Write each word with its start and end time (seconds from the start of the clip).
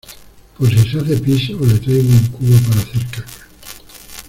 por 0.57 0.67
si 0.67 0.79
se 0.89 0.97
hace 0.97 1.15
pis 1.23 1.49
o 1.51 1.63
le 1.63 1.77
traigo 1.77 2.09
un 2.09 2.27
cubo 2.29 2.57
para 2.67 2.81
hacer 2.81 3.05
caca? 3.11 3.25